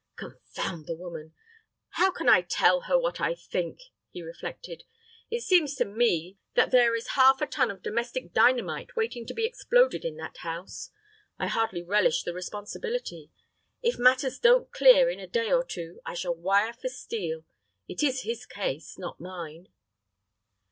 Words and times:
"Confound 0.15 0.87
the 0.87 0.95
woman! 0.95 1.35
How 1.89 2.09
can 2.11 2.27
I 2.27 2.41
tell 2.41 2.81
her 2.87 2.97
what 2.97 3.21
I 3.21 3.35
think?" 3.35 3.79
he 4.09 4.23
reflected. 4.23 4.83
"It 5.29 5.41
seems 5.41 5.75
to 5.75 5.85
me 5.85 6.39
that 6.55 6.71
there 6.71 6.95
is 6.95 7.09
half 7.09 7.39
a 7.39 7.45
ton 7.45 7.69
of 7.69 7.83
domestic 7.83 8.33
dynamite 8.33 8.95
waiting 8.95 9.27
to 9.27 9.33
be 9.35 9.45
exploded 9.45 10.03
in 10.03 10.17
that 10.17 10.37
house. 10.37 10.89
I 11.37 11.45
hardly 11.45 11.83
relish 11.83 12.23
the 12.23 12.33
responsibility. 12.33 13.29
If 13.83 13.99
matters 13.99 14.39
don't 14.39 14.71
clear 14.71 15.07
in 15.07 15.19
a 15.19 15.27
day 15.27 15.51
or 15.51 15.63
two, 15.63 16.01
I 16.03 16.15
shall 16.15 16.33
wire 16.33 16.73
for 16.73 16.89
Steel. 16.89 17.45
It 17.87 18.01
is 18.01 18.23
his 18.23 18.47
case, 18.47 18.97
not 18.97 19.19
mine." 19.19 19.67